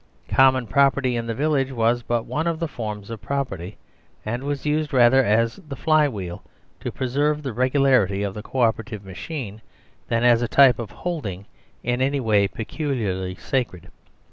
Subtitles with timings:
[0.29, 3.77] Common property in the vil lage was but one of the forms of property,
[4.25, 6.41] and was used rather as the fly wheel
[6.79, 9.61] to preserve the regularity of the co operative machine
[10.07, 11.45] than as a type of holding
[11.83, 13.91] in any way peculiarly sacred.